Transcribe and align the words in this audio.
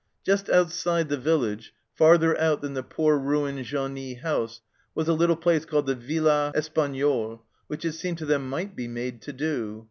Just 0.23 0.49
outside 0.49 1.09
the 1.09 1.15
village, 1.17 1.75
farther 1.93 2.35
out 2.39 2.61
than 2.63 2.73
the 2.73 2.81
poor 2.81 3.19
ruined 3.19 3.63
genie 3.63 4.15
house, 4.15 4.59
was 4.95 5.07
a 5.07 5.13
little 5.13 5.35
place 5.35 5.63
called 5.63 5.85
the 5.85 5.93
Villa 5.93 6.51
Espagnole, 6.55 7.43
which 7.67 7.85
it 7.85 7.91
seemed 7.93 8.17
to 8.17 8.25
them 8.25 8.49
might 8.49 8.75
be 8.75 8.87
made 8.87 9.21
to 9.21 9.31
do. 9.31 9.79